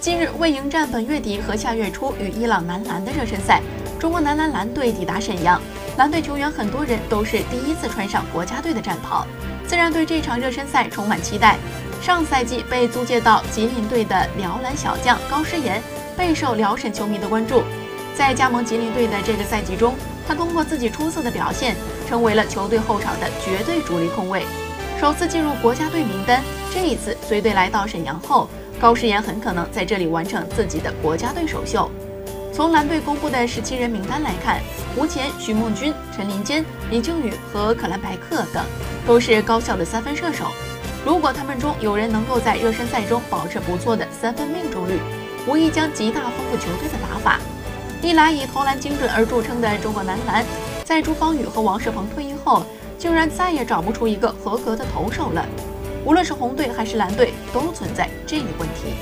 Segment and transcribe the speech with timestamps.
[0.00, 3.60] 近日，为迎战本月底和下月初与伊朗男篮的热身赛，
[3.98, 5.60] 中国男篮蓝队抵达沈阳。
[5.96, 9.26] 蓝队球员很多人都是第一次穿上国家队的战袍，
[9.66, 11.56] 自然对这场热身赛充满期待。
[12.00, 15.82] 上赛季被租借到吉林队的辽篮小将高诗岩
[16.16, 17.64] 备受辽沈球迷的关注。
[18.14, 19.94] 在加盟吉林队的这个赛季中，
[20.28, 21.74] 他通过自己出色的表现，
[22.08, 24.44] 成为了球队后场的绝对主力控卫，
[25.00, 26.40] 首次进入国家队名单。
[26.72, 28.48] 这一次随队来到沈阳后，
[28.80, 31.90] 高诗岩很可能在这里完成自己的国家队首秀。
[32.52, 34.60] 从蓝队公布的十七人名单来看，
[34.94, 38.64] 胡前、徐梦军、陈林坚、李靖宇和可兰白克等
[39.06, 40.46] 都是高效的三分射手。
[41.04, 44.98] 如果他们中有人能够在热身赛中保持不错的三分命中率，
[45.46, 47.40] 无疑将极大丰富球队的打法。
[48.00, 50.44] 一来以投篮精准而著称的中国男篮，
[50.84, 52.64] 在朱芳雨和王仕鹏退役后，
[52.96, 55.44] 竟然再也找不出一个合格的投手了。
[56.08, 58.94] 无论是红队还是蓝队，都存在这一问题。